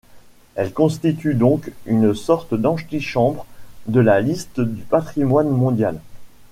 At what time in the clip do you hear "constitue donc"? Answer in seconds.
0.73-1.71